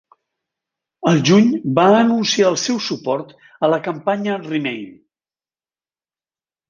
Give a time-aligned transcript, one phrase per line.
[1.11, 1.51] Al juny,
[1.81, 3.35] va anunciar el seu suport
[3.69, 4.89] a la campanya Remain.